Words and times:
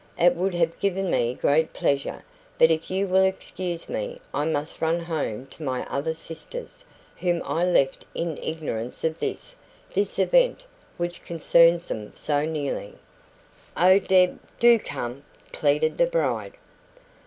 "It 0.17 0.33
would 0.35 0.55
have 0.55 0.79
given 0.79 1.11
me 1.11 1.35
great 1.35 1.73
pleasure, 1.73 2.23
but 2.57 2.71
if 2.71 2.89
you 2.89 3.05
will 3.05 3.21
excuse 3.23 3.87
me, 3.87 4.17
I 4.33 4.45
must 4.45 4.81
run 4.81 5.01
home 5.01 5.45
to 5.51 5.61
my 5.61 5.85
other 5.93 6.15
sisters, 6.15 6.83
whom 7.17 7.39
I 7.45 7.63
left 7.65 8.05
in 8.15 8.39
ignorance 8.41 9.03
of 9.03 9.19
this 9.19 9.55
this 9.93 10.17
event 10.17 10.65
which 10.97 11.21
concerns 11.21 11.87
them 11.87 12.13
so 12.15 12.45
nearly." 12.47 12.95
"Oh, 13.77 13.99
Deb, 13.99 14.39
DO 14.59 14.79
come!" 14.79 15.23
pleaded 15.51 15.99
the 15.99 16.07
bride. 16.07 16.55